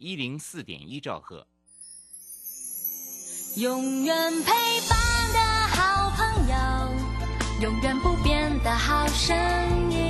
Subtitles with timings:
[0.00, 1.46] 一零四点一兆赫。
[3.56, 4.50] 永远陪
[4.88, 4.98] 伴
[5.34, 5.38] 的
[5.76, 9.36] 好朋友，永远不变的好声
[9.92, 10.09] 音。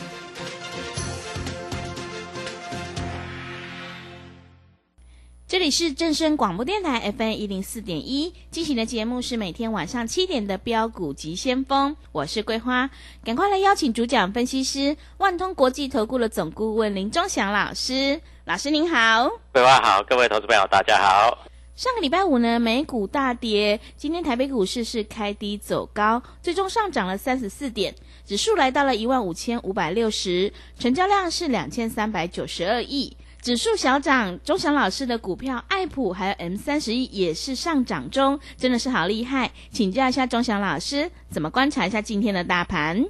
[5.61, 12.89] 里是正声广播电台 FM 一零四点一进行的节目是每天晚上七点的标股及先锋，我是桂花，
[13.23, 19.29] 赶快来邀请主讲分析师万通国际投顾的总顾问林忠祥老师，老师您好。
[19.53, 21.47] 桂花好，各位投资朋友大家好。
[21.75, 27.93] 上个礼拜五呢，美股大跌，今天台北股市是开低走高，最终上涨了三十四点，
[28.25, 33.15] 指数来到了一万五千五百六十，成交量是两千三百九十二亿。
[33.41, 39.49] 指数小涨，钟祥老师的股票爱普还有 M 三十一也是上涨中，真的是好厉害。
[39.71, 43.03] 请教一下钟祥老师，怎么观察一下今天的大盘？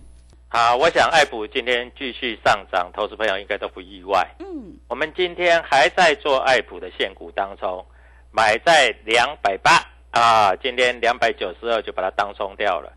[0.47, 4.25] 好，我想爱普今天继续上涨，投资朋友应该都不意外。
[4.39, 7.85] 嗯，我们今天还在做爱普的现股当中，
[8.31, 12.89] 买在两百八啊，今天两百九十二就把它当冲掉了。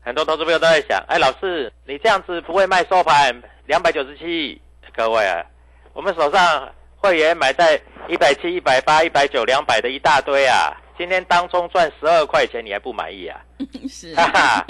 [0.00, 4.60] 很多投资朋友都在想，哎，老师，你这样子不会卖收盘两百九十七？
[4.96, 5.46] 各位啊，
[5.92, 6.68] 我们手上
[7.00, 13.40] 会员买在一百七、一百八、一百九、两百的一大堆啊，今天当中赚十二块钱，你还不满意啊？
[13.88, 14.66] 是哈哈，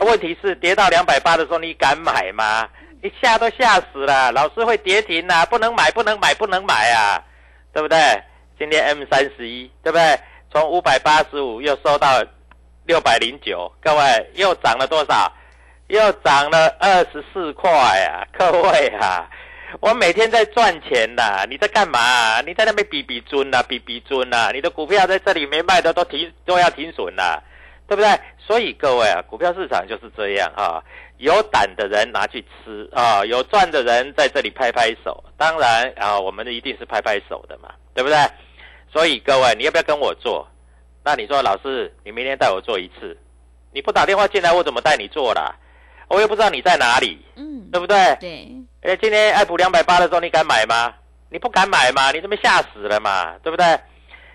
[0.00, 2.68] 问题是跌到两百八的时候，你敢买吗？
[3.02, 7.22] 一吓都吓死了，老师会跌停啊，不能买，不能买，不能买啊，
[7.72, 7.98] 对不对？
[8.58, 10.20] 今天 M 三十一，对不对？
[10.52, 12.22] 从五百八十五又收到
[12.84, 15.32] 六百零九，各位又涨了多少？
[15.88, 18.22] 又涨了二十四块啊！
[18.38, 19.28] 各位啊，
[19.78, 27.40] 我每天在赚钱呐、你在干嘛、你在那边比比尊呐、比比尊呐、你的股票在这里没卖的都停都要停损呐、
[27.86, 28.10] 对不对？
[28.38, 30.82] 所以各位啊，股票市场就是这样啊，
[31.18, 35.22] 有胆的人拿去吃啊，有赚的人在这里拍拍手。
[35.36, 38.18] 当然啊，我们一定是拍拍手的嘛，对不对？
[38.92, 40.46] 所以各位，你要不要跟我做？
[41.04, 43.16] 那你说老师，你明天带我做一次，
[43.72, 45.54] 你不打电话进来，我怎么带你做啦？
[46.08, 48.16] 我又不知道你在哪里，嗯，对不对？
[48.20, 48.48] 对，
[48.82, 50.94] 哎，今天爱普两百八的时候，你敢买吗？
[51.28, 52.10] 你不敢买吗？
[52.12, 53.36] 你这边吓死了嘛？
[53.42, 53.66] 对不对？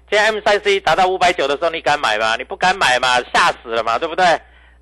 [0.08, 2.36] 今天 M 三 C 达到五百九的时候，你敢买吗？
[2.36, 3.20] 你不敢买嘛？
[3.34, 3.98] 吓死了嘛？
[3.98, 4.24] 对不对？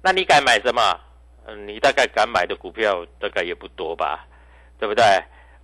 [0.02, 1.00] 那你敢买什么？
[1.48, 4.28] 嗯，你大概敢买的股票大概也不多吧，
[4.78, 5.02] 对不对？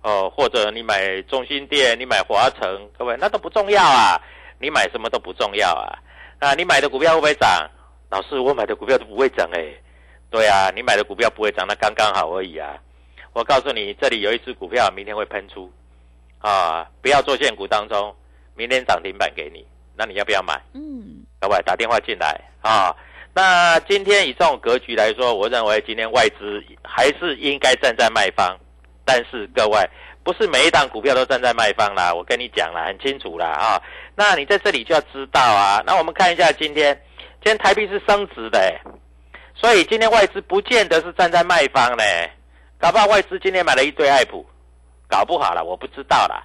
[0.00, 4.18] 哦，或者你买中心店，你买华城，各位那都不重要啊，
[4.58, 5.92] 你买什么都不重要啊。
[6.38, 7.68] 啊，你买的股票会不会涨？
[8.08, 9.62] 老师，我买的股票都不会涨哎、
[10.30, 12.78] 对啊，你买的股票不会涨，那刚刚好而已啊。
[13.32, 15.70] 我告诉你，这里有一只股票明天会喷出，
[16.38, 18.14] 啊，不要做现股当中，
[18.54, 19.64] 明天涨停板给你，
[19.96, 20.60] 那你要不要买？
[20.74, 22.94] 嗯，各位打电话进来啊。
[23.32, 28.58] 那今天以这种格局来说，我认为今天外资还是应该站在卖方，
[29.04, 29.78] 但是各位
[30.24, 33.80] 不是每一档股票都站在卖方啦，我跟你讲啦，很清楚啦啊。
[34.16, 35.80] 那你在这里就要知道啊。
[35.86, 36.92] 那我们看一下今天，
[37.42, 38.80] 今天台币是升值的、欸，
[39.54, 42.04] 所以今天外资不见得是站在卖方呢、
[42.80, 44.46] 搞不好外资今天买了一堆爱普，
[45.06, 46.42] 搞不好了，我不知道啦，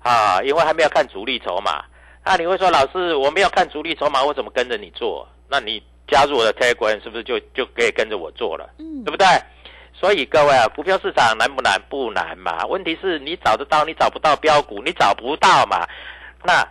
[0.00, 1.84] 啊，因为还没有看主力筹码。
[2.24, 5.28] 那你会说，老师，我没有看主力筹码，我怎么跟着你做？
[5.48, 8.70] 那你加入我的 Telegram 是不是就就可以跟着我做了？
[8.78, 9.26] 嗯对不对？
[9.92, 11.82] 所以各位啊，股票市场难不难？
[11.90, 12.64] 不难嘛。
[12.66, 15.84] 问题是你找得到，你找不到标股，你找不到嘛。
[16.44, 16.64] 那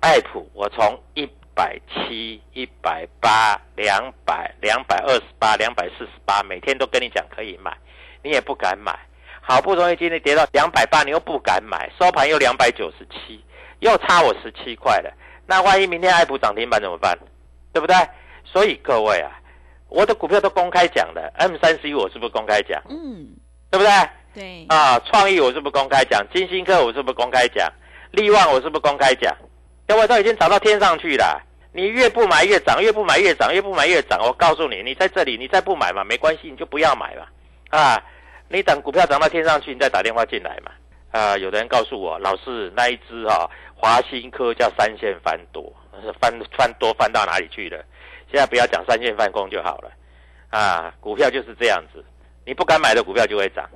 [0.00, 7.74] 爱普，我从一百七、一百八、两百、两百二十八、两百四十八，每天都跟你讲可以买，
[8.22, 8.98] 你也不敢买。
[9.40, 13.42] 好不容易今天跌到两百八，你又不敢买，收盘又两百九十七，
[13.80, 15.12] 又差我十七块了。
[15.46, 17.18] 那万一明天爱普涨停板怎么办？
[17.72, 17.96] 对不对？
[18.44, 19.30] 所以各位啊，
[19.88, 22.80] 我的股票都公开讲的，M 三十一我是不是公开讲？
[22.88, 23.28] 嗯，
[23.70, 23.92] 对不对？
[24.32, 26.24] 对，啊，创意我是不是公开讲？
[26.32, 27.68] 金星科我是不是公开讲？
[28.12, 29.34] 利旺我是不是公开讲？
[29.88, 31.42] 各位都已经涨到天上去了，
[31.72, 34.20] 你越不买越涨，越不买越涨，越不买越涨。
[34.22, 37.26] 我告诉你，你在这里，你再不买嘛，没关系，你就不要买嘛。
[37.70, 38.02] 啊，
[38.48, 40.72] 你等股票涨到天上去，你再打电话进来嘛。
[41.12, 45.72] 啊，有的人告诉我，老师那一只哈、华新科叫三线翻多，
[46.20, 47.82] 翻翻多翻到哪里去了？
[48.30, 49.90] 现在不要讲三线翻空就好了。
[50.50, 52.04] 啊，股票就是这样子，
[52.44, 53.68] 你不敢买的股票就会涨，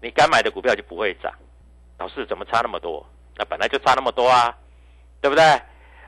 [0.00, 1.32] 你敢买的股票就不会涨。
[1.98, 3.04] 老师怎么差那么多？
[3.36, 4.54] 那本来就差那么多啊，
[5.20, 5.44] 对不对？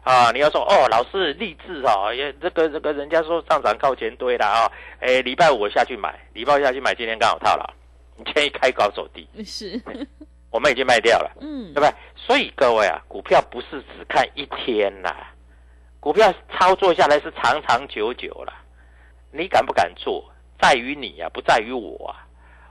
[0.02, 7.64] 啊，你要说哦，老师励志哦，也这个这个人家说上涨靠前堆啦啊，哎，礼拜五我下去买，礼拜五下去买，今天刚好套牢，
[8.17, 9.81] 你今天一开高走低，是，
[10.50, 11.93] 我们已经卖掉了，嗯对不对？
[12.17, 15.32] 所以各位啊，股票不是只看一天啦、
[16.00, 18.55] 股票操作下来是长长久久啦。
[19.32, 20.29] 你敢不敢做，
[20.61, 22.26] 在于你啊、不在于我啊。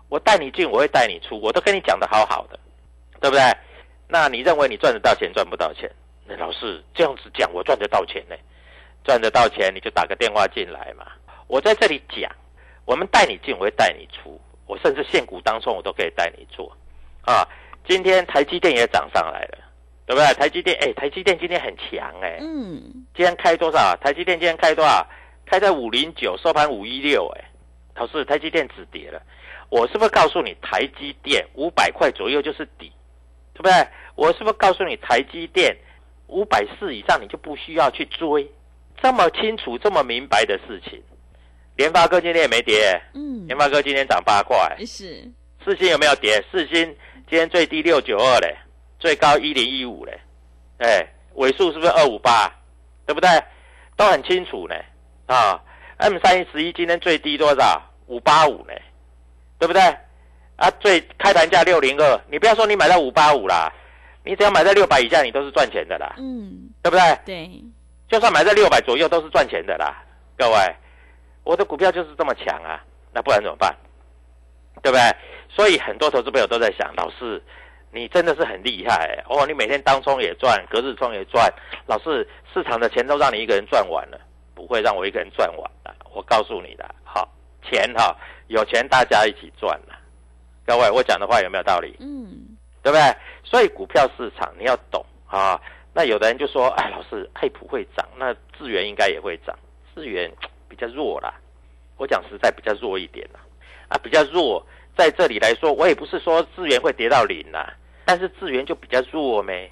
[0.09, 2.59] 我带你进，我会带你出，我都跟你讲的好好的，
[3.21, 3.41] 对不对？
[4.07, 5.89] 那你认为你赚得到钱赚不到钱？
[6.29, 8.35] 那老师这样子讲，我赚得到钱呢？
[9.03, 11.07] 赚得到钱你就打个电话进来嘛。
[11.47, 12.31] 我在这里讲，
[12.85, 16.71] 我们带你进，我会带你出，我甚至现股当中我都可以带你做
[17.21, 17.47] 啊。
[17.87, 19.57] 今天台积电也涨上来了，
[20.05, 20.31] 对不对？
[20.35, 22.79] 台积电，哎，台积电今天很强哎、嗯，
[23.15, 23.95] 今天开多少啊？
[23.99, 25.07] 台积电今天开多少？
[25.47, 27.27] 开在五零九，收盘五一六。
[27.37, 27.49] 哎，
[27.95, 29.19] 老师，台积电止跌了。
[29.69, 32.91] 我是不是告诉你，台积电五百块左右就是底，
[33.53, 33.73] 对不对？
[34.15, 35.75] 我是不是告诉你，台积电
[36.29, 38.49] 五百四以上你就不需要去追？
[39.01, 41.01] 这么清楚、这么明白的事情，
[41.75, 45.23] 联发科今天也没跌，嗯，联发科今天涨八块，是，
[45.63, 46.43] 四星有没有跌？
[46.51, 46.85] 四星
[47.29, 48.55] 今天最低六九二嘞，
[48.99, 50.19] 最高一零一五嘞，
[50.79, 52.51] 哎，尾数是不是二五八？
[53.05, 53.29] 对不对？
[53.95, 54.75] 都很清楚呢。
[55.27, 55.61] 啊
[55.97, 57.81] ，M 三一十一今天最低多少？
[58.07, 58.73] 五八五呢，
[59.57, 59.81] 对不对？
[60.57, 63.71] 啊，最开盘价六零二，你不要说你买到五八五啦，
[64.29, 67.19] 你只要买在六百以下，你都是赚钱的啦，嗯，对不对？
[67.25, 67.63] 对，
[68.07, 70.03] 就算买在六百左右，都是赚钱的啦。
[70.37, 70.75] 各位，
[71.43, 72.79] 我的股票就是这么强啊，
[73.11, 73.75] 那不然怎么办？
[74.83, 75.01] 对不对？
[75.49, 77.41] 所以很多投资朋友都在想，老师，
[77.91, 79.47] 你真的是很厉害哦！
[79.47, 81.51] 你每天当冲也赚，隔日冲也赚，
[81.87, 84.21] 老师，市场的钱都让你一个人赚完了，
[84.53, 85.91] 不会让我一个人赚完的。
[86.13, 87.27] 我告诉你的，好，
[87.63, 88.15] 钱哈，
[88.45, 89.97] 有钱大家一起赚了。
[90.67, 91.97] 各位，我讲的话有没有道理？
[91.99, 93.01] 嗯，对不对？
[93.43, 95.59] 所以股票市场你要懂啊。
[95.93, 99.57] 那有的人就说：“哎，老师，爱普会涨，那智源应该也会涨。
[99.95, 100.31] 智源
[100.69, 101.33] 比较弱啦，
[101.97, 103.39] 我讲实在比较弱一点啦，
[103.89, 104.65] 啊，比较弱。
[104.95, 107.73] 在这里来说，我也不是说智源会跌到零啦，
[108.05, 109.71] 但是智源就比较弱没，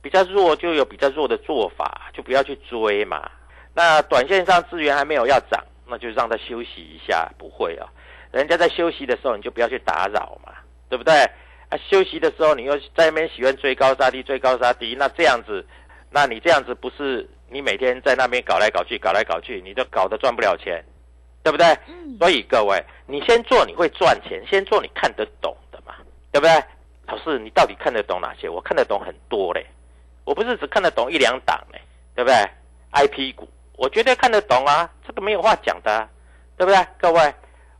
[0.00, 3.30] 比较弱就有比较弱的做法，就不要去追嘛。
[3.74, 7.86] 那短线上资源还没有要涨，那就让它休息一下，不会啊。
[8.32, 10.52] 人家在休息的时候，你就不要去打扰嘛，
[10.88, 11.12] 对不对？
[11.70, 15.64] 啊，休息的时候你又在那边喜欢追高杀低，追高杀低，那这样子，
[16.10, 20.84] 那你这样子不是你每天在那边搞来搞去，搞来搞去，你都搞得赚不了钱，
[21.42, 21.66] 对不对？
[21.86, 25.94] 嗯，所以各位，你先做你会赚钱，先做你看得懂的嘛，
[26.32, 26.62] 对不对？
[27.06, 28.48] 老师，你到底看得懂哪些？
[28.48, 29.64] 我看得懂很多嘞，
[30.24, 31.80] 我不是只看得懂一两档嘞，
[32.14, 32.36] 对不对
[32.92, 36.08] ？IP 股，我绝对看得懂啊，这个没有话讲的、啊，
[36.56, 36.86] 对不对？
[36.98, 37.34] 各位，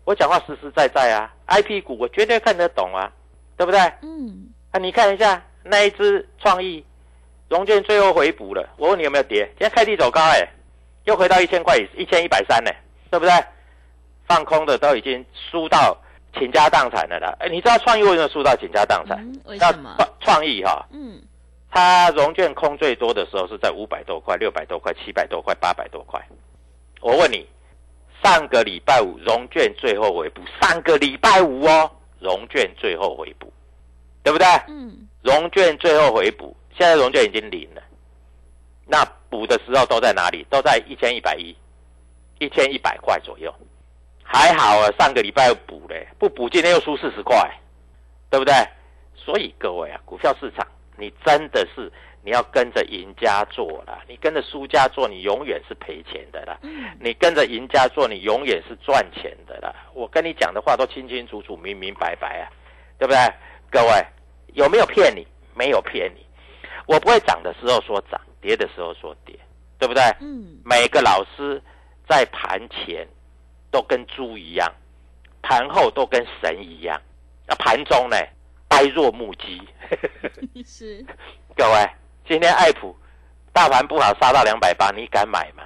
[0.05, 3.13] 我讲话实实在在啊，IP 股我绝对看得懂啊，
[3.61, 3.79] 对不对？
[4.01, 6.83] 嗯，啊，你看一下那一只创意
[7.51, 9.45] 融券最后回补了，我问你有没有跌？
[9.51, 10.49] 今天开低走高哎、
[11.05, 12.71] 又回到一千块以一千一百三呢，
[13.11, 13.33] 对不对？
[14.27, 15.95] 放空的都已经输到
[16.39, 17.37] 倾家荡产了啦。
[17.39, 19.19] 哎，你知道创意为什么输到倾家荡产？
[19.19, 19.95] 嗯为那什么？
[19.99, 21.21] 创创意哈、嗯，
[21.71, 26.19] 它融券空最多的时候是在五百多块、六百多块、七百多块、八百多块。
[27.03, 27.47] 我问你，
[28.25, 33.53] 上个礼拜五融券最后回补，上个礼拜五哦，融券最后回补，
[34.23, 34.47] 对不对？
[34.69, 37.83] 嗯，融券最后回补，现在融券已经零了。
[38.87, 40.47] 那补的时候都在哪里？
[40.51, 41.57] 都在一千一百一，
[42.39, 43.53] 一千一百块左右。
[44.23, 47.51] 还好啊，上个礼拜补嘞，不补今天又输四十块，
[48.31, 48.55] 对不对？
[49.17, 50.67] 所以各位啊，股票市场
[51.01, 51.91] 你真的是
[52.23, 56.59] 你要跟着赢家做了，你跟着输家做，你永远是赔钱的啦。
[57.01, 59.75] 你跟着赢家做，你永远是赚钱的啦。
[59.95, 62.53] 我跟你讲的话都清清楚楚、明明白白啊，
[62.99, 63.19] 对不对？
[63.71, 64.07] 各位
[64.55, 65.27] 有没有骗你？
[65.55, 66.27] 没有骗你。
[66.87, 69.35] 我不会涨的时候说涨，跌的时候说跌，
[69.79, 70.03] 对不对？
[70.21, 71.63] 嗯，每个老师
[72.09, 73.07] 在盘前
[73.71, 74.71] 都跟猪一样，
[75.41, 77.01] 盘后都跟神一样，
[77.47, 78.17] 那盘中呢
[78.71, 79.61] 呆若木鸡。
[80.65, 81.05] 是，
[81.57, 81.91] 各位，
[82.27, 82.97] 今天爱普
[83.53, 85.65] 大盘不好杀到两百八，你敢买吗？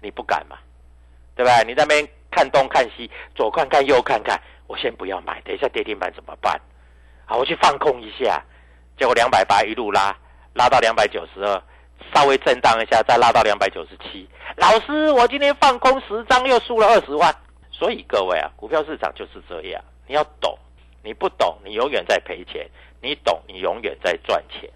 [0.00, 0.56] 你不敢嘛，
[1.34, 1.62] 对吧？
[1.62, 6.60] 你在那边看东看西，左看看右看看，我先不要买，等一下跌停板怎么办？
[7.26, 8.40] 好，我去放空一下，
[8.96, 10.16] 结果两百八一路拉，
[10.54, 11.62] 拉到两百九十二，
[12.14, 14.28] 稍微震荡一下，再拉到两百九十七。
[14.56, 17.34] 老师，我今天放空十张，又输了二十万。
[17.70, 20.56] 所以各位啊，股票市场就是这样，你要懂，
[21.02, 22.66] 你不懂，你永远在赔钱；
[23.00, 24.70] 你懂，你永远在赚钱，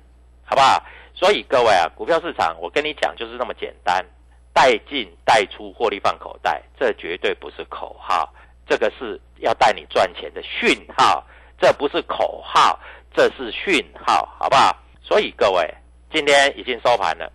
[0.45, 0.83] 好不好？
[1.15, 4.05] 所以各位啊，股票市场，我跟你讲就是那么简单，
[4.53, 8.33] 带进带出，获利放口袋，这绝对不是口号，
[8.69, 11.25] 这个是要带你赚钱的讯号，
[11.59, 12.79] 这不是口号，
[13.15, 14.77] 这是讯号，好不好？
[15.03, 15.75] 所以各位，
[16.13, 17.33] 今天已经收盘了，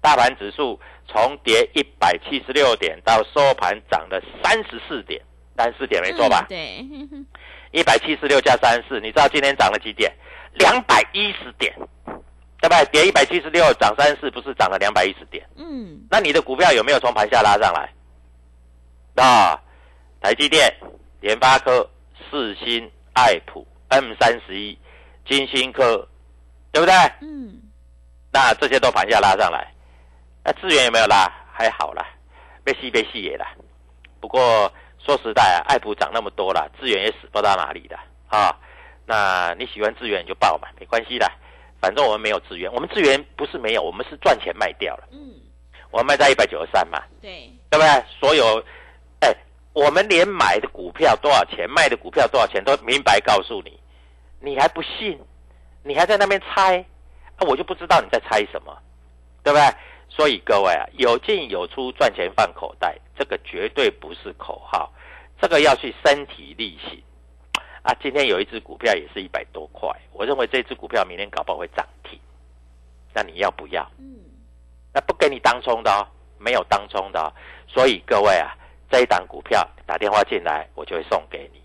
[0.00, 5.20] 大盘指数从跌一百七十六点到收盘涨了三十四点，
[5.56, 6.46] 三十四点没错吧？
[6.48, 6.82] 对，
[7.72, 10.12] 一百七十六加三十四，你知道今天涨了几点？
[10.54, 11.74] 两百一十点，
[12.60, 12.82] 对吧？
[12.86, 15.46] 跌一百七十六，涨三十四，不是涨了两百一十点？
[15.56, 17.92] 嗯，那你的股票有没有从盘下拉上来？
[19.22, 19.60] 啊，
[20.20, 20.72] 台积电、
[21.20, 21.88] 联发科、
[22.30, 24.76] 四新、爱普、M 三十一、
[25.26, 26.08] 金星科，
[26.72, 26.94] 对不对？
[27.20, 27.60] 嗯，
[28.32, 29.72] 那这些都盘下拉上来，
[30.44, 31.30] 那资源有没有拉？
[31.52, 32.06] 还好啦，
[32.62, 33.46] 被吸被吸也啦。
[34.20, 34.72] 不过
[35.08, 37.98] 说实在啊，爱普涨那么多了，资源也死不到哪里的
[38.28, 38.54] 啊。
[39.06, 41.26] 那你喜欢资源你就报嘛，没关系的，
[41.80, 45.32] 反正我们没有资源，我们资源不是没有，我们是赚钱卖掉了，嗯，
[45.90, 48.04] 我们卖在一百九十三嘛，对，对不对？
[48.20, 48.62] 所有，
[49.20, 49.34] 哎，
[49.72, 53.80] 我们连买的股票多少钱，卖的股票多少钱都明白告诉你，
[54.40, 55.18] 你还不信，
[55.82, 56.84] 你还在那边猜，
[57.36, 58.76] 啊，我就不知道你在猜什么，
[59.42, 59.64] 对不对？
[60.10, 64.90] 所以各位啊，有进有出，赚钱放口袋，这个绝对不是口号，
[65.40, 67.02] 这个要去身体力行。
[67.82, 72.18] 啊，今天有一只股票也是一百多块，我认为这只股票明天搞不好会涨停，
[73.14, 73.88] 那你要不要？
[73.98, 74.18] 嗯，
[74.92, 76.06] 那不给你当冲的哦，
[76.38, 77.32] 没有当冲的哦。
[77.66, 78.54] 所以各位啊，
[78.90, 81.62] 这一档股票打电话进来，我就会送给你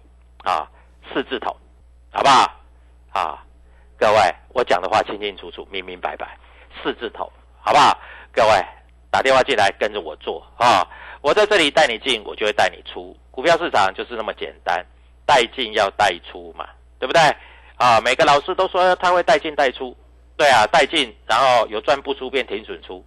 [0.50, 0.70] 啊，
[1.12, 1.58] 四字头，
[2.12, 2.62] 好不好？
[3.12, 3.44] 啊，
[3.98, 6.38] 各位，我讲的话清清楚楚、明明白白，
[6.82, 8.00] 四字头，好不好？
[8.32, 8.66] 各位
[9.12, 10.88] 打电话进来跟着我做啊，
[11.22, 13.18] 我在这里带你进，我就会带你出。
[13.34, 14.86] 股票市场就是那么简单，
[15.26, 17.20] 带进要带出嘛，对不对？
[17.78, 19.98] 啊，每个老师都说他会带进带出，
[20.38, 23.04] 对啊，带进，然后有赚不出变停损出，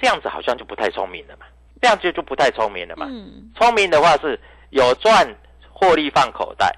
[0.00, 1.46] 这样子好像就不太聪明了嘛，
[1.80, 3.06] 这样就就不太聪明了嘛。
[3.08, 4.38] 嗯，聪明的话是
[4.70, 5.24] 有赚
[5.70, 6.76] 获利放口袋，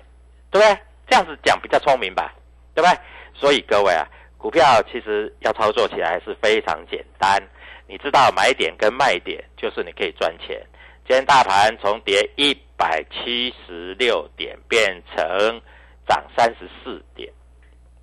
[0.51, 0.79] 对不对？
[1.09, 2.35] 这样子讲比较聪明吧，
[2.75, 2.99] 对不对？
[3.33, 4.07] 所以各位啊，
[4.37, 7.43] 股票其实要操作起来是非常简单，
[7.87, 10.63] 你知道买点跟卖点，就是你可以赚钱。
[11.09, 15.59] 今天大盘从跌一百七十六点变成
[16.07, 17.33] 涨三十四点，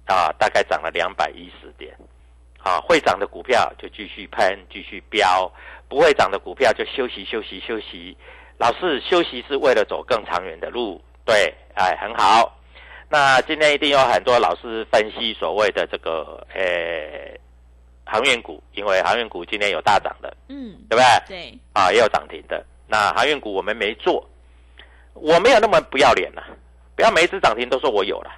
[0.05, 1.95] 啊，大概涨了两百一十点。
[2.63, 5.47] 啊，会涨的股票就继续喷，继续飙；
[5.87, 8.17] 不会涨的股票就休息休息休息。
[8.57, 12.57] 老是休息是为了走更长远的路，对，哎，很好。
[13.07, 17.37] 那今天一定有很多老师分析所谓的这个，呃，
[18.03, 21.27] 航运股，因为航运股今天有大涨的，嗯，对不对？
[21.27, 22.65] 对，啊，也有涨停的。
[22.87, 24.29] 那航运股我们没做，
[25.13, 26.43] 我没有那么不要脸了，
[26.95, 28.31] 不要每一只涨停都说我有了，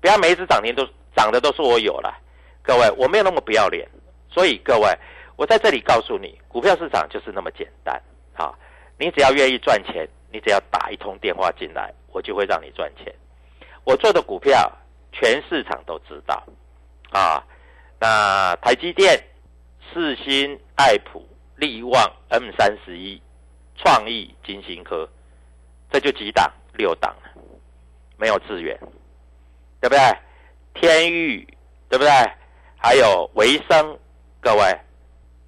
[0.00, 2.14] 不要每一只涨停都涨的都说我有了。
[2.62, 3.88] 各位，我没有那么不要脸，
[4.30, 4.88] 所以各位，
[5.36, 8.00] 我在这里告诉你，股票市场就是那么简单
[8.34, 8.54] 啊！
[8.98, 13.14] 你只要愿意赚钱，你只要打一通电话进来，我就会让你赚钱。
[13.84, 14.70] 我做的股票，
[15.12, 16.42] 全市场都知道
[17.10, 17.42] 啊。
[18.00, 19.22] 那台积电、
[19.92, 23.20] 四新、爱普、力旺、M 三十一、
[23.76, 25.08] 创意、金星科，
[25.90, 27.30] 这就几档，六档了，
[28.16, 28.78] 没有资源，
[29.80, 29.98] 对不对？
[30.74, 31.46] 天域，
[31.88, 32.10] 对不对？
[32.76, 33.98] 还有维生，
[34.40, 34.80] 各位，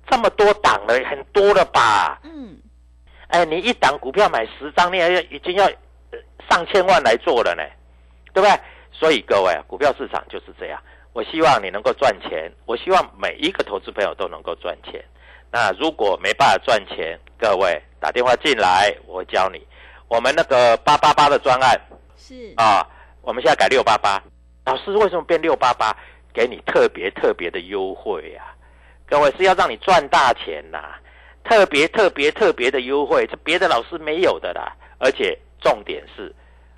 [0.09, 2.21] 这么多档了，很多了吧？
[2.25, 2.57] 嗯，
[3.29, 5.67] 哎，你一档股票买十张，你还要已经要
[6.11, 6.19] 呃
[6.49, 7.63] 上千万来做了呢，
[8.33, 8.61] 对不对？
[8.93, 10.83] 所以各位，股票市场就是这样。
[11.13, 15.05] 我希望你能够赚钱，我希望每一个投资朋友都能够赚钱。
[15.51, 19.61] 那如果没办法赚钱，各位打电话进来，我教你。
[20.07, 21.77] 我们那个八八八的专案
[22.17, 22.87] 是，啊，
[23.21, 24.23] 我们现在改六八八。
[24.65, 25.93] 老师为什么变六八八？
[26.33, 28.55] 给你特别特别的优惠呀、
[29.09, 30.95] 各位是要让你赚大钱呐、
[31.43, 34.73] 特别特别特别的优惠，这别的老师没有的啦。
[34.99, 36.33] 而且重点是，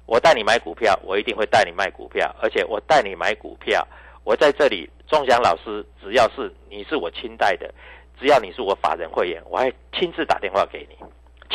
[0.07, 3.87] 我带你买股票，我一定会带你卖股票，而且我带你买股票，
[4.25, 7.71] 我在这里，钟祥老师只要是你是我亲带的，
[8.19, 10.97] 只要你是我法人会员，我还亲自打电话给你，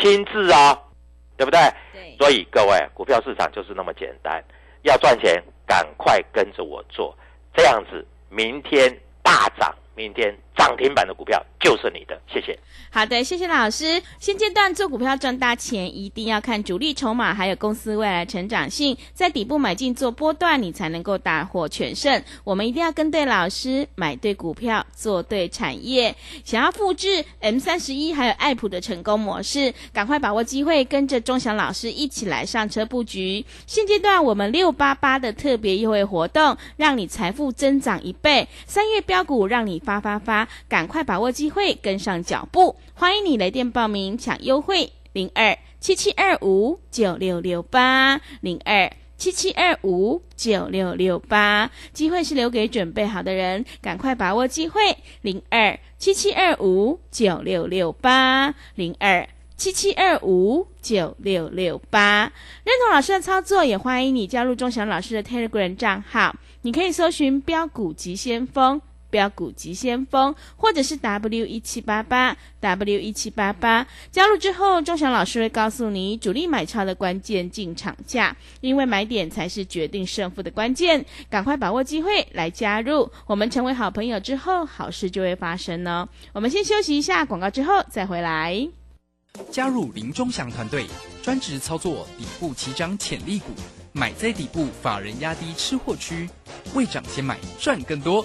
[0.04, 0.78] 亲自啊、
[1.38, 1.58] 对不对？
[1.94, 4.44] 对，所以各位，股票市场就是那么简单，
[4.82, 7.16] 要赚钱，赶快跟着我做，
[7.56, 12.18] 这样子明天大涨，明天涨停板的股票就是你的。
[12.26, 12.58] 谢谢。
[12.90, 14.02] 好的，谢谢老师。
[14.18, 22.22] 现阶段做股票赚大钱，一定要看主力筹码，还有公司未来成长性，在底部买进做波段，你才能够大获全胜。
[22.44, 26.14] 我们一定要跟对老师，买对股票，做对产业。
[26.44, 33.44] 想要复制 M 三十一还有爱普的成功模式，赶快把握机会，跟着钟祥老师一起来上车布局。
[33.66, 38.48] 现阶段我们六八八的特别优惠活动，让你财富增长一倍。
[38.66, 42.76] 三月标股让你发发发，赶快把握机会，跟上脚步。
[42.94, 48.90] 欢迎你来电报名抢优惠，零二七七二五九六六八零二。
[49.16, 54.80] 七七二五九六六八，机会是留给准备好的人，赶快把握机会。
[55.22, 62.24] 零二七七二五九六六八零二七七二五九六六八。
[62.64, 68.82] 认同老师的操作，也欢迎你加入钟祥老师的 Telegram 账号，你可以搜寻“标股急先锋”。
[69.14, 83.08] 标股急先锋，或者是 W 一七八八 W 一七八八，加入之后，钟祥老师会告诉你主力买超的关键进场价，因为买点才是决定胜负的关键，赶快把握机会来加入。
[83.28, 86.08] 我们成为好朋友之后，好事就会发生哦。
[86.32, 88.68] 我们先休息一下广告，之后再回来。
[89.48, 90.86] 加入林钟祥团队，
[91.22, 93.52] 专职操作底部起涨潜力股，
[93.92, 96.28] 买在底部，法人压低吃货区，
[96.74, 98.24] 未涨先买赚更多。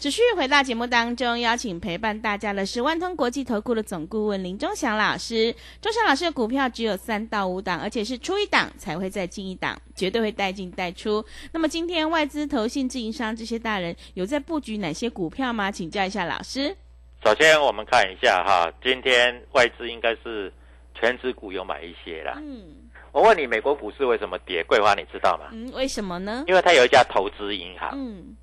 [0.00, 5.54] 持续回到节目当中，邀请陪伴大家的是万通国际投顾的总顾问林忠祥老师。
[5.82, 11.22] 忠祥老师的股票只有三到五档，而且是出一档才会再进一档，绝对会带进带出。
[11.52, 15.70] 那么今天外资、投信、自营商这些大人有在布局哪些股票吗？
[15.70, 16.74] 请教一下老师。
[17.22, 20.50] 首先我们看一下哈，今天外资应该是
[20.98, 22.38] 全指股有买一些啦。
[22.38, 24.62] 嗯我问你，美国股市为什么跌？
[24.64, 25.50] 桂花你知道吗？
[25.52, 26.44] 嗯，为什么呢？
[26.46, 27.90] 因为它有一家投资银行。
[27.92, 28.36] 嗯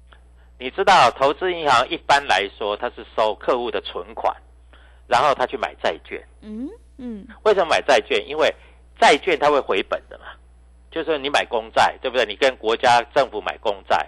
[0.59, 4.35] 你知道，投资银行一般来说，它是收客户的存款，
[5.07, 6.21] 然后他去买债券。
[6.41, 6.67] 嗯
[6.97, 8.27] 嗯为什么买债券？
[8.27, 8.53] 因为
[8.99, 10.25] 债券它会回本的嘛，
[10.89, 12.25] 就是你买公债，对不对？
[12.25, 14.07] 你跟国家政府买公债，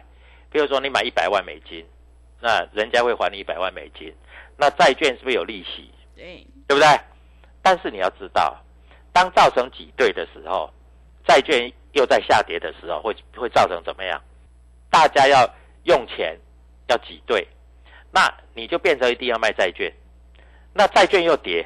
[0.52, 1.86] 比如说你买一百万美金，
[2.42, 4.12] 那人家会还你一百万美金，
[4.58, 5.92] 那债券是不是有利息？
[6.16, 7.00] 对，对不对？
[7.62, 8.58] 但是你要知道，
[9.14, 10.74] 当造成挤兑的时候，
[11.28, 14.20] 债券又在下跌的时候，会会造成怎么样？
[14.90, 15.48] 大家要
[15.84, 16.38] 用钱
[16.88, 17.48] 要挤兑，
[18.12, 19.92] 那你就变成一定要卖债券，
[20.74, 21.66] 那债券又跌，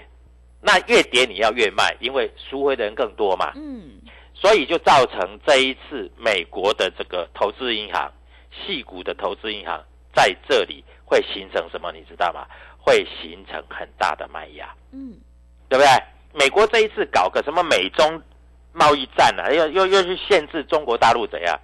[0.61, 4.01] 那越跌你要越卖，因为赎回的人更多嘛，嗯
[4.33, 8.11] 所以就造成这一次美国的这个投资银行，
[8.51, 9.81] 细股的投资银行
[10.13, 11.91] 在这里会形成什么？
[11.91, 12.45] 你知道吗？
[12.77, 14.73] 会形成很大的卖压。
[14.91, 15.15] 嗯
[15.69, 15.87] 对不对？
[16.33, 18.21] 美国这一次搞个什么美中
[18.73, 21.57] 贸易战啊，又又又去限制中国大陆怎样？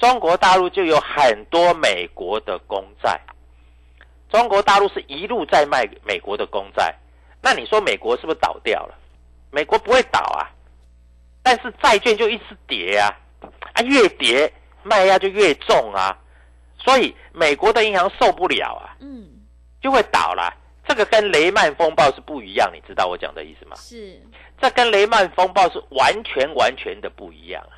[0.00, 3.20] 中国大陆就有很多美国的公债，
[4.30, 6.92] 中国大陆是一路在卖美国的公债，
[7.42, 8.94] 那你说美国是不是倒掉了？
[9.50, 10.48] 美国不会倒啊，
[11.42, 13.12] 但是债券就一直跌啊，
[13.74, 14.50] 啊越跌
[14.82, 16.16] 卖压就越重啊，
[16.78, 19.28] 所以美国的银行受不了啊，嗯，
[19.82, 20.56] 就会倒了。
[20.88, 23.76] 这个跟雷曼风暴是不一样，你知道我讲的意思吗？
[23.76, 24.18] 是，
[24.58, 27.76] 这跟雷曼风暴是完全完全的不一样啊！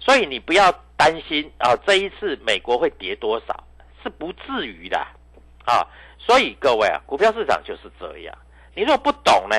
[0.00, 3.64] 所以你不要担心啊，这一次美国会跌多少
[4.02, 4.98] 是不至于的
[5.66, 5.86] 啊！
[6.18, 8.34] 所以各位啊，股票市场就是这样，
[8.74, 9.56] 你如果不懂呢，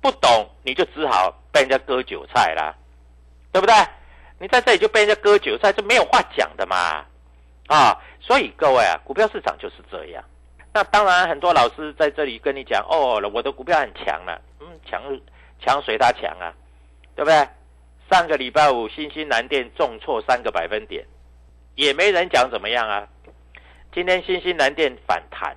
[0.00, 2.74] 不懂你就只好被人家割韭菜啦，
[3.52, 3.74] 对不对？
[4.38, 7.04] 你在这里就被人家割韭菜，这没有话讲的嘛
[7.68, 8.00] 啊！
[8.20, 10.24] 所以各位啊，股票市场就是这样。
[10.72, 15.02] 那当然，很多老师在这里跟你讲，哦，我的股票很强了，嗯，强
[15.60, 16.52] 强随他强啊，
[17.14, 17.48] 对不对？
[18.12, 21.02] 上个礼拜五，新兴南电重挫三个百分点，
[21.76, 23.08] 也没人讲怎么样啊。
[23.90, 25.56] 今天新兴南电反弹，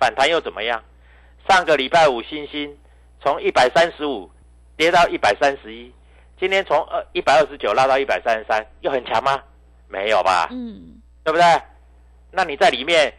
[0.00, 0.82] 反弹又怎么样？
[1.48, 2.76] 上个礼拜五，新兴
[3.22, 4.28] 从一百三十五
[4.76, 5.92] 跌到一百三十一，
[6.40, 9.40] 今天从二一百二十九拉到一百三十三，又很强吗？
[9.86, 10.48] 没有吧？
[10.50, 11.44] 嗯对不对？
[12.32, 13.14] 那你在里面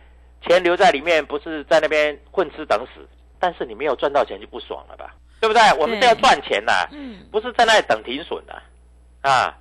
[0.46, 3.08] 钱留在里面，不是在那边混吃等死？
[3.40, 5.16] 但是你没有赚到钱就不爽了吧？
[5.40, 5.62] 对不对？
[5.80, 8.62] 我们是要赚钱呐、嗯不是在那里等停损的啊，
[9.24, 9.58] 啊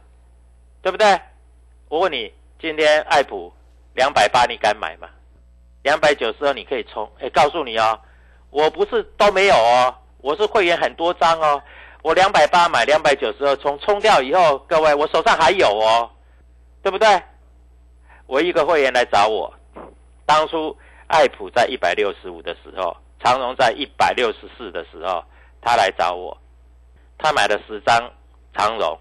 [0.83, 1.20] 对不对？
[1.88, 3.53] 我问你，今天爱普
[3.94, 5.09] 两百八，你敢买吗？
[5.83, 7.09] 两百九十二你可以冲。
[7.20, 7.98] 哎，告诉你哦，
[8.51, 11.62] 我不是都没有哦，我是会员很多张哦。
[12.03, 16.11] 我两百八买，两百九十二冲，冲掉以后，各位我手上还有哦，
[16.83, 17.22] 对不对？
[18.27, 19.53] 我一个会员来找我，
[20.27, 25.22] 当初爱普在一百六十五的时候，长荣在一百六十四的时候，
[25.61, 26.37] 他来找我，
[27.18, 28.11] 他买了十张
[28.57, 28.98] 长荣，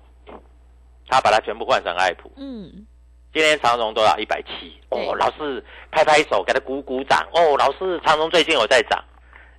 [1.11, 2.31] 他把它全部换成爱普。
[2.37, 2.87] 嗯，
[3.33, 4.17] 今天长荣多少？
[4.17, 4.79] 一百七。
[4.87, 7.27] 哦，老师拍拍手，给他鼓鼓掌。
[7.33, 9.03] 哦，老师，长荣最近有在涨，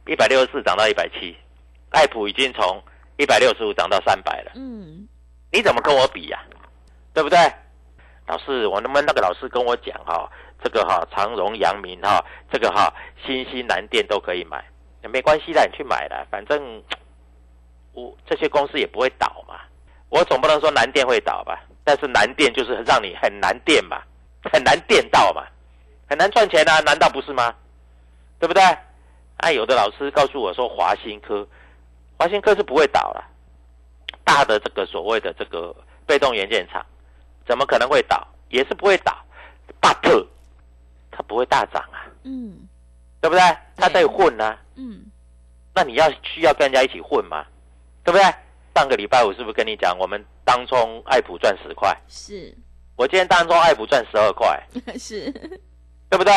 [0.06, 1.36] 一百六十四涨到一百七，
[1.90, 2.82] 爱普已经从
[3.18, 4.52] 一百六十五涨到三百了。
[4.54, 5.06] 嗯，
[5.52, 6.42] 你怎么跟我比呀、
[7.12, 7.38] 对不对？
[8.26, 10.26] 老师，我能不能那个老师跟我讲哈、
[10.64, 12.90] 这个哈、长荣、阳明哈、这个哈、
[13.26, 14.64] 新兴南电都可以买，
[15.02, 16.82] 没关系的，你去买了，反正
[17.92, 19.60] 我这些公司也不会倒嘛。
[20.12, 21.58] 我总不能说南电会倒吧？
[21.84, 24.02] 但是南电就是让你很难电嘛，
[24.52, 25.42] 很难电到嘛，
[26.06, 27.54] 很难赚钱啊，难道不是吗？
[28.38, 28.62] 对不对？
[29.38, 31.48] 啊，有的老师告诉我说华新科，
[32.18, 33.24] 华新科是不会倒了。
[34.22, 36.84] 大的这个所谓的这个被动元件厂，
[37.46, 38.28] 怎么可能会倒？
[38.50, 39.16] 也是不会倒
[39.80, 40.26] ，but
[41.10, 42.68] 它不会大涨啊，嗯，
[43.22, 43.40] 对不对？
[43.76, 45.06] 它在混啊，嗯，
[45.74, 47.46] 那你要需要跟人家一起混吗，
[48.04, 48.34] 对不对？
[48.74, 52.54] 上个礼拜我是不是跟你讲，我们当中爱普赚十块，是
[52.96, 54.60] 我今天当中爱普赚十二块，
[54.98, 55.30] 是，
[56.08, 56.32] 对不对？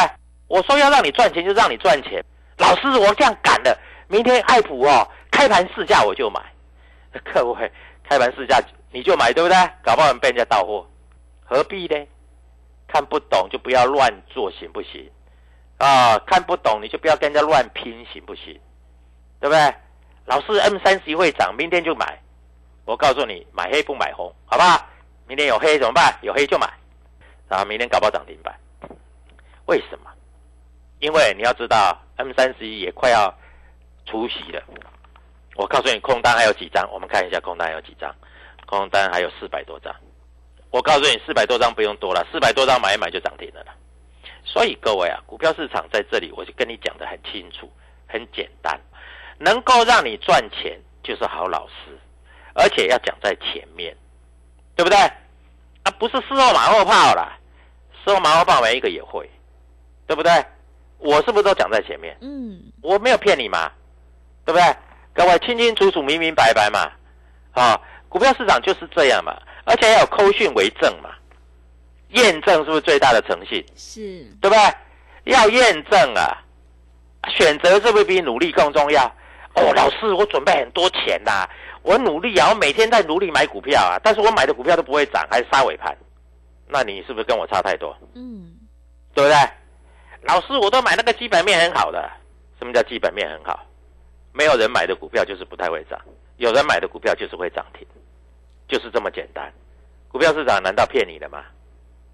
[0.47, 2.23] 我说要让你赚钱就让你赚钱，
[2.57, 6.41] 老师我这样赶的，明天爱普哦开盘市价我就买，
[7.33, 7.71] 各位
[8.07, 9.55] 开盘市价你就买对不对？
[9.83, 10.87] 搞不好被人家到货，
[11.45, 12.05] 何必呢？
[12.87, 15.09] 看不懂就不要乱做行不行？
[15.77, 18.59] 啊，看不懂你就不要跟人家乱拼行不行？
[19.39, 19.73] 对不对？
[20.25, 22.19] 老师 M 三十一会涨，明天就买。
[22.85, 24.87] 我告诉你，买黑不买红，好不好？
[25.27, 26.17] 明天有黑怎么办？
[26.21, 26.71] 有黑就买，
[27.49, 28.55] 然后明天搞不好涨停板。
[29.65, 30.11] 为什么？
[30.99, 33.33] 因为你要知道，M 三十一也快要
[34.05, 34.61] 除息了。
[35.55, 36.87] 我告诉你，空单还有几张？
[36.91, 38.13] 我们看一下空单还有几张？
[38.67, 39.93] 空单还有四百多张。
[40.69, 43.65] 我告诉你，四百多张不用多了，四百多张买一买就涨停了。
[44.43, 47.71] 所以各位啊，股票市场在这里，我就跟你讲的很清楚、
[48.07, 48.79] 很简单，
[49.39, 51.97] 能够让你赚钱就是好老师，
[52.55, 53.95] 而且要讲在前面，
[54.75, 54.97] 对不对？
[54.97, 57.37] 啊，不是事后马后炮啦，
[58.03, 59.29] 事后马后炮每一个也会，
[60.07, 60.31] 对不对？
[60.97, 62.17] 我是不是都讲在前面？
[62.21, 63.71] 嗯，我没有骗你嘛，
[64.45, 64.75] 对不对？
[65.13, 66.89] 各位清清楚楚、明明白白嘛，
[67.51, 71.11] 啊，股票市场就是这样嘛，而且要有扣讯为证嘛，
[72.11, 73.63] 验证是不是最大的诚信？
[73.75, 75.33] 是，对不对？
[75.33, 76.41] 要验证啊，
[77.29, 79.05] 选择是不是比努力更重要？
[79.55, 81.47] 哦，老师，我准备很多钱呐、
[81.85, 85.95] 我努力啊，我每天在努力买股票啊，但是我买的股票都不会涨，还是杀尾盘，
[86.67, 87.95] 那你是不是跟我差太多？
[88.15, 88.55] 嗯，
[89.13, 89.37] 对不对？
[90.23, 92.09] 老师，我都买那个基本面很好的。
[92.57, 93.63] 什么叫基本面很好？
[94.33, 96.01] 没有人买的股票就是不太会涨，
[96.37, 97.85] 有人买的股票就是会涨停，
[98.67, 99.53] 就是这么简单。
[100.07, 101.43] 股票市场难道骗你的吗？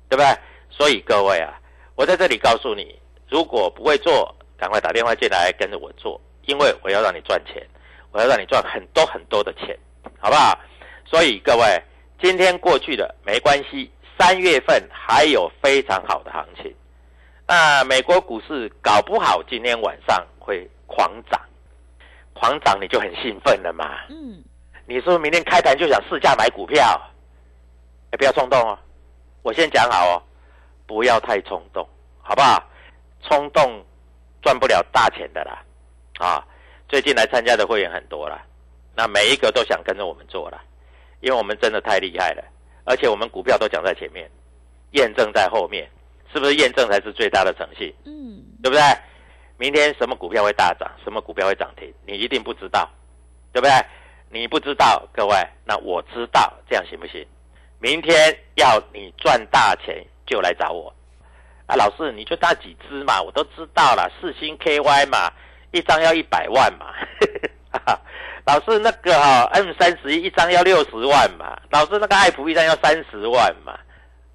[0.10, 0.38] 对不对？
[0.70, 1.54] 所以各位啊，
[1.96, 7.66] 我在这里告诉你，如果不会做，赶快打电话进来跟着我做，因为我要让你赚钱，
[8.12, 9.78] 我要让你赚很多很多的钱，
[10.20, 10.58] 好不好？
[11.06, 11.84] 所以各位，
[12.22, 16.74] 今天过去的没关系，三月份还有非常好的行情。
[17.48, 21.40] 那美国股市搞不好今天晚上会狂涨，
[22.34, 24.06] 狂涨你就很兴奋了嘛？
[24.10, 24.44] 嗯，
[24.86, 27.00] 你是不是明天开盘就想试价买股票？
[28.12, 28.78] 哎，不要冲动哦，
[29.42, 30.24] 我先讲好哦，
[30.86, 31.88] 不要太冲动，
[32.22, 32.64] 好不好？
[33.24, 33.86] 冲动
[34.42, 35.64] 赚不了大钱的啦，
[36.20, 36.44] 啊！
[36.92, 38.44] 最近来参加的会员很多了，
[38.94, 40.62] 那每一个都想跟着我们做了，
[41.22, 42.44] 因为我们真的太厉害了，
[42.84, 44.30] 而且我们股票都讲在前面，
[44.92, 45.90] 验证在后面，
[46.34, 47.94] 是不是验证才是最大的诚信？
[48.04, 48.82] 嗯，对不对？
[49.56, 52.90] 明天什么股票会大涨，什么股票会涨停，你一定不知道，
[53.54, 53.72] 对不对？
[54.30, 57.26] 你不知道，各位，那我知道，这样行不行？
[57.80, 60.94] 明天要你赚大钱，就来找我。
[61.68, 65.32] 啊，老师，你就大几只嘛，我都知道了，四星 KY 嘛，
[65.72, 66.88] 一张要一百万嘛。
[68.44, 73.78] 老师，那个哈、M 三十一一张要六十万嘛，老师那个爱普一张要三十万嘛，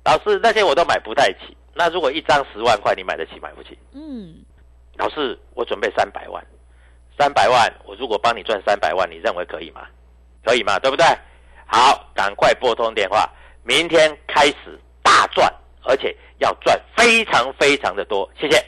[0.04, 1.56] 老师那些我都买不太起。
[1.74, 3.76] 那如果一张十万块，你买得起买不起？
[3.92, 4.36] 嗯，
[4.96, 6.42] 老师，我准备三百万，
[7.18, 9.82] 三百万，我如果帮你赚三百万，你认为可以吗？
[10.44, 10.78] 可以吗？
[10.78, 11.04] 对不对？
[11.66, 13.28] 好，赶快拨通电话，
[13.64, 18.30] 明天开始大赚，而且要赚非常非常的多。
[18.40, 18.64] 谢谢。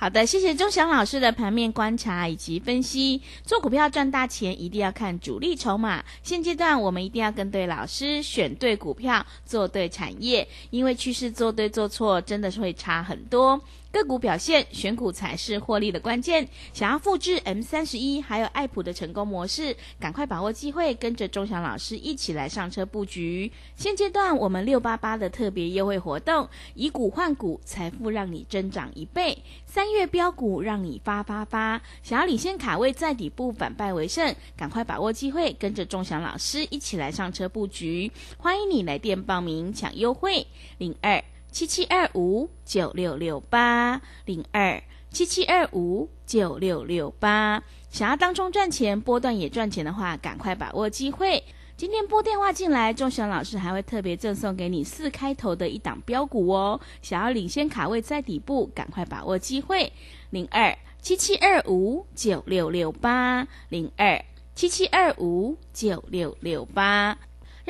[0.00, 3.20] 好的，谢谢钟祥老师的盘面观察以及分析。
[3.44, 6.02] 做股票赚大钱，一定要看主力筹码。
[6.22, 13.60] 现阶段我们一定要跟对老师，选对股票，做对产业，因为趋势做对做错，真的是会差很多。
[13.92, 16.48] 个股表现，选股才是获利的关键。
[16.72, 23.50] 想要复制 M 三十一还有爱普的成功模式，赶快把握机会，跟着钟祥老师一起来上车布局。
[23.74, 29.36] 现阶段我们六八八的特别优惠活动，以股换股，财富让你增长一倍。
[29.66, 31.82] 三月标股让你发发发。
[32.02, 38.10] 想要领先卡位，在底部反败为胜，赶快把握机会，跟着钟祥老师一起来上车布局。
[38.38, 40.46] 欢迎你来电报名抢优惠，
[40.78, 41.22] 零二。
[41.50, 51.42] 七七二五九六六八零二七七二五九六六八，想要当中赚钱，波段也赚钱的话，赶快把握机会。
[51.76, 56.80] 今天拨电话进来，钟祥老师还会特别赠送给你四开头的一档标股哦。
[57.02, 59.92] 想要领先卡位在底部，赶快把握机会。
[60.30, 64.22] 零二七七二五九六六八零二
[64.54, 67.18] 七七二五九六六八。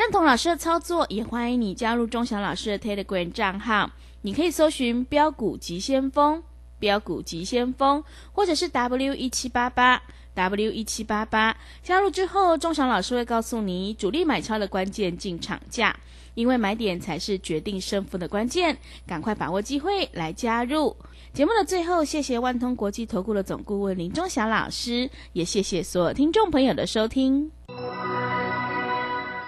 [0.01, 3.91] 认同老师的操作，也欢迎你加入钟祥老师的 Telegram 账号。
[4.23, 6.43] 你可以搜寻“标股急先锋”、
[6.81, 11.55] “标股急先锋”，或者是 W 一七八八 W 一七八八。
[11.83, 15.95] 加入之后，钟祥老师会告诉你主力买超的关键进场价，
[16.33, 18.79] 因为买点才是决定胜负的关键。
[19.07, 20.97] 赶快把握机会来加入。
[21.35, 27.53] 节目的最后，谢谢万通国际投顾的总顾问林钟祥老师，也谢谢所有听众朋友的收听。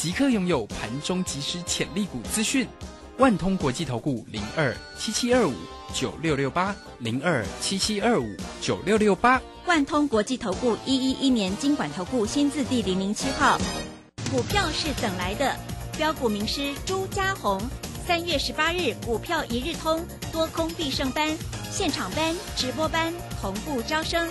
[0.00, 2.66] 即刻拥有盘中即时潜力股资讯，
[3.18, 5.52] 万通国际投顾零二七七二五
[5.92, 13.58] 九六六八零二七七二五九六六八，万通国际投顾一一一年经管投顾新字第零零七号，
[14.30, 15.54] 股票是等来的，
[15.98, 17.60] 标股名师朱家红，
[18.06, 21.36] 三月十八日股票一日通多空必胜班，
[21.70, 24.26] 现场班直播班同步招生，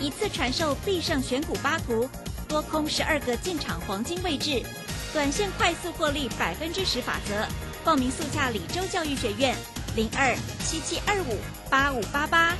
[0.00, 2.10] 一次传授必胜选股八图，
[2.48, 4.60] 多空十二个进场黄金位置。
[5.14, 7.46] 短线快速获利百分之十法则，
[7.84, 9.56] 报名速洽李州教育学院
[9.94, 11.38] 零二七七二五
[11.70, 12.52] 八五八八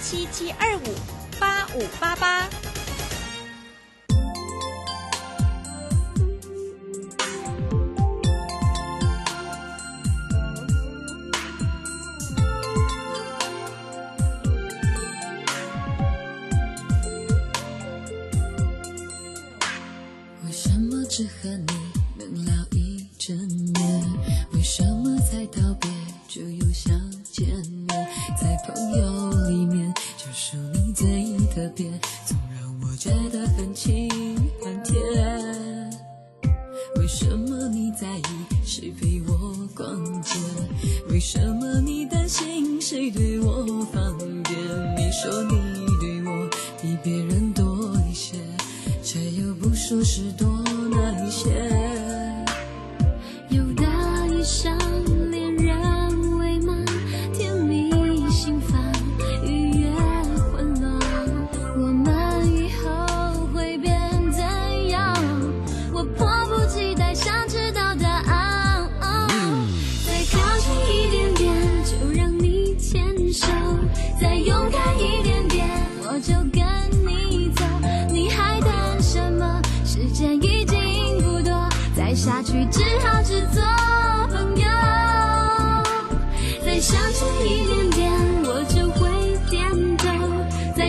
[0.00, 0.94] 七七二五
[1.40, 2.48] 八五八八。
[25.46, 25.90] 道别
[26.26, 27.15] 就又想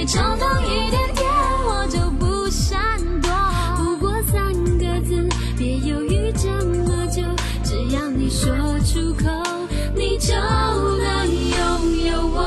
[0.08, 1.30] 冲动一点点，
[1.65, 3.30] 我就不闪躲。
[3.76, 7.22] 不过三个字，别犹豫这么久，
[7.62, 8.50] 只要你说
[8.86, 9.28] 出口，
[9.93, 11.60] 你就能拥
[12.06, 12.38] 有我。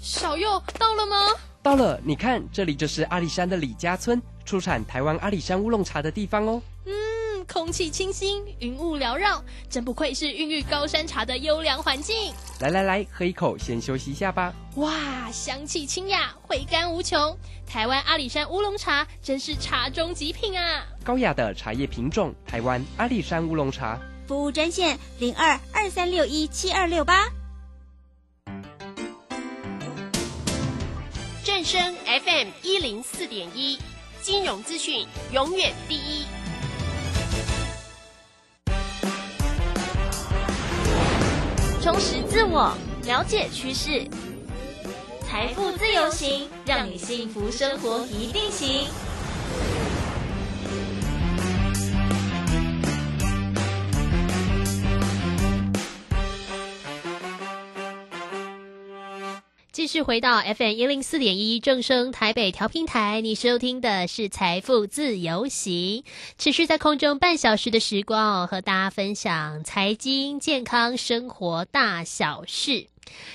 [0.00, 1.16] 小右到了吗？
[1.62, 6.60] 到了，你看，这里就是阿里山的李家村，出产台湾阿里山乌龙茶的地方哦。
[6.84, 6.92] 嗯，
[7.62, 12.34] 空气清新，云雾缭绕，真不愧是孕育高山茶的优良环境。
[12.58, 14.52] 来来来，喝一口，先休息一下吧。
[14.74, 17.38] 哇，香气清雅，回甘无穷。
[17.64, 20.84] 台湾阿里山乌龙茶真是茶中极品啊！
[21.04, 23.96] 高雅的茶叶品种，台湾阿里山乌龙茶。
[24.26, 27.28] 服务专线零二二三六一七二六八。
[31.44, 33.78] 正声 FM 一零四点一，
[34.20, 36.24] 金融资讯永远第一。
[41.82, 42.72] 充实自我，
[43.06, 44.06] 了解趋势，
[45.26, 48.86] 财富自由行，让你幸福生活一定行。
[59.82, 66.04] 继续回到 FM 一零四点一正声台北调频台，你收听的是财富自由行，
[66.38, 72.91] 持续在空中半小时的时光哦，和大家分享财经、健康、生活大小事。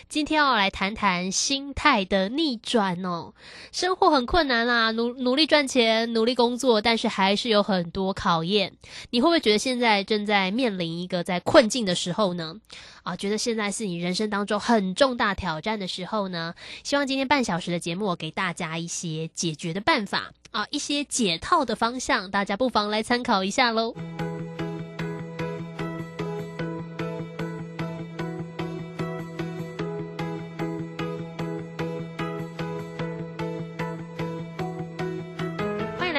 [0.09, 3.33] 今天要来谈谈心态的逆转哦。
[3.71, 8.73] 生活很困难啦，努努力赚钱，努力工作，但是还是有很多考验。
[9.09, 12.55] 你会不会觉得现在正在面临一个在困境的时候呢？
[13.03, 16.53] 啊，觉得现在是你人生当中很重大挑战的时候呢？
[16.83, 23.93] 希望今天半小时的节目，我给大家一些解决的办法啊，一些解套的方向，大家不妨来参考一下喽。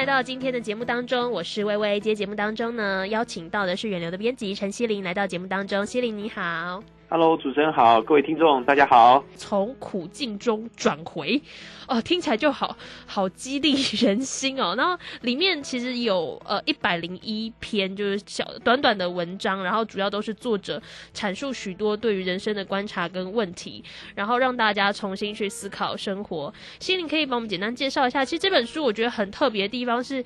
[0.09, 1.99] 到今天的节目当中，我是微微。
[1.99, 5.85] 今天节目当中呢，邀请到的是远流的编辑陈希玲来到节目当中。
[5.85, 6.83] 希玲你好。
[7.11, 9.23] Hello，主持人好，各位听众大家好。
[9.35, 11.41] 从苦境中转回，
[11.87, 14.75] 哦，听起来就好好激励人心哦。
[14.77, 20.79] 然后里面其实有呃一百零一篇，就是小短短的文章，然后主要都是作者
[21.11, 26.53] 阐述许多对于人生的观察跟问题，然后让大家重新去思考生活。
[26.79, 30.23] 心灵可以帮我们简单介绍一下，其实这本书我觉得很特别的地方是。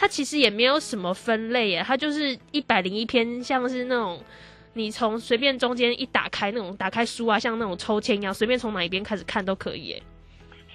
[0.00, 4.22] 它其实也没有什么分类耶，它就是一百零一篇，像是那种
[4.78, 10.00] 你从随便中间一打开那种打开书啊，像那种抽签一样，随便从哪一边开始看都可以。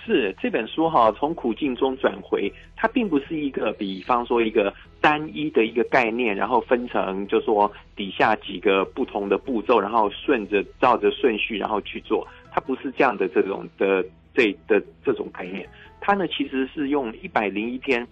[0.06, 15.66] 是这本书哈，从苦境中转回，它并不是一个，比方说一个单一的一个概念，然后分成就说底下几个不同的步骤，然后顺着照着顺序然后去做，它不是这样的这种的这的这种概念，
[16.02, 18.06] 它呢其实是用一百零一篇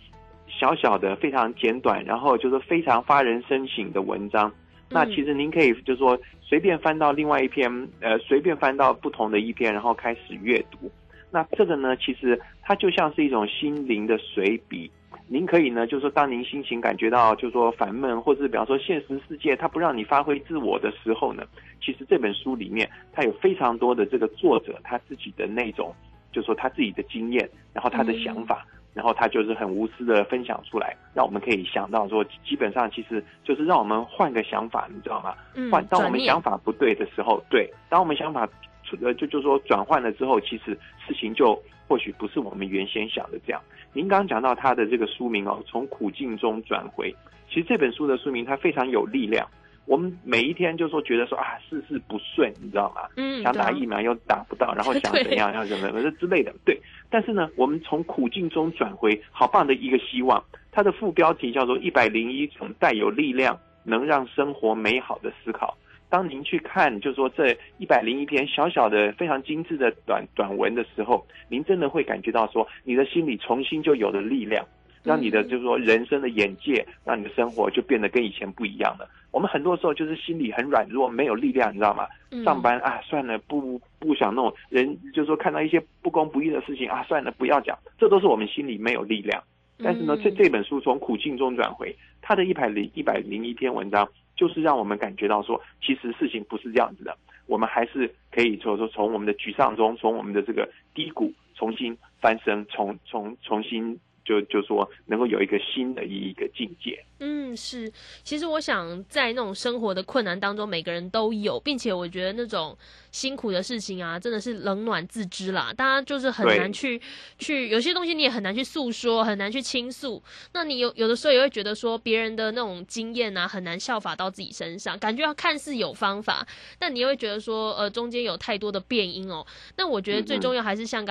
[0.47, 4.49] 小小的非常简短，然后就是非常发人深省的文章。
[4.91, 10.91] 那其实您可以就是说随便翻到另外一篇，呃，随便翻到不同的一篇，然后开始阅读。
[11.31, 14.91] 那这个呢，其实它就像是一种心灵的随笔。
[15.27, 21.43] 您可以呢，就是说当您心情感觉到就是说烦闷，或者是比方说现实世界它不让你发挥自我的时候呢，
[21.81, 25.95] 其实这本书里面它有非常多的这个作者他自己的那种，
[26.33, 28.65] 就是说他自己的经验，然后他的想法。
[28.93, 35.33] 然后他就是很无私的分享出来，让我们可以想到说，基本上其实就是让我们换个想法，你知道吗？
[35.55, 38.45] 嗯换当我们想法不对的时候，对，当我们想法
[38.83, 40.77] 出呃就就说转换了之后，其实
[41.07, 43.61] 事情就或许不是我们原先想的这样。
[43.93, 47.13] 您刚刚讲到他的这个书名哦，从苦境中转回，
[47.49, 49.47] 其实这本书的书名它非常有力量。
[49.85, 53.01] 我们每一天就说觉得说啊事事不顺，你知道吗？
[53.17, 56.79] 嗯想打疫苗又打不到，然后想对怎样 要怎么样之类的，对。
[57.11, 60.43] 但是呢，我们从苦境中转回，好棒的一个希望。
[60.71, 65.77] 它的副标题叫做“一百零一种带有力量，能让生活美好的思考”。
[66.09, 74.65] 当您去看，就是说这一百零一篇小小的、非常精致的短短文的时候，您真的会感觉到说，你的心里重新就有了力量，
[75.03, 79.09] 让你的就是说人生的眼界，让你的生活就变得跟以前不一样了。
[79.31, 82.05] 我们很多时候就是心里很软弱，没有力量，你知道吗？
[82.31, 84.53] 嗯上班啊，算了，不不想弄。
[84.69, 87.77] 人就是说看到一些不公不义的事情啊，算了，不要讲。
[87.97, 89.41] 这都是我们心里没有力量。
[89.83, 97.17] 但是呢，这这本书从苦境中转回，它的一百零一百零一篇文章，就是让我们感觉到说，其实事情不是这样子的，
[97.47, 107.03] 我们还是可以说说从我们的沮丧中，从我们的这个低谷重新翻身，重重重新就就说能够有一个新的一个境界。
[107.19, 107.91] 嗯，是。
[108.23, 112.75] 其实我想，在那种生活的困难当中，每个人都有，并且我觉得那种
[113.11, 115.71] 辛苦的事情啊，真的是冷暖自知啦。
[115.71, 116.99] 大家就是很难去
[117.37, 120.21] 去，有些东西你也很难去诉说，很难去倾诉。
[120.53, 126.47] 那你有有的时候也会觉得说，别人的那种经验啊，很难效法到自己身上，感觉看似有方法，
[126.79, 129.45] 但你又会觉得说，呃，中间有太多的变音哦。
[129.77, 131.09] 那我觉得最重要还是像刚。